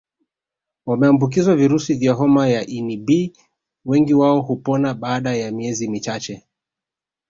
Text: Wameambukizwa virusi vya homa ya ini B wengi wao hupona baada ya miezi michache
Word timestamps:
Wameambukizwa 0.85 1.55
virusi 1.55 1.93
vya 1.93 2.13
homa 2.13 2.49
ya 2.49 2.65
ini 2.67 2.97
B 2.97 3.33
wengi 3.85 4.13
wao 4.13 4.41
hupona 4.41 4.93
baada 4.93 5.35
ya 5.35 5.51
miezi 5.51 5.87
michache 5.89 6.45